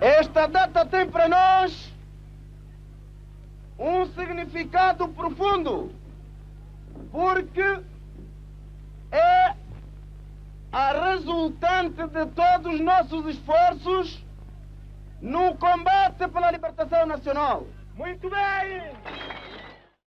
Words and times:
Esta 0.00 0.46
data 0.46 0.84
tem 0.84 1.08
para 1.08 1.28
nós 1.28 1.92
um 3.78 4.06
significado 4.06 5.08
profundo, 5.08 5.92
porque 7.10 7.80
é 9.10 9.54
a 10.72 11.12
resultante 11.12 12.06
de 12.06 12.26
todos 12.26 12.74
os 12.74 12.80
nossos 12.80 13.26
esforços 13.26 14.24
no 15.20 15.54
combate 15.56 16.28
pela 16.28 16.50
libertação 16.50 17.06
nacional. 17.06 17.66
Muito 17.94 18.28
bem! 18.28 19.35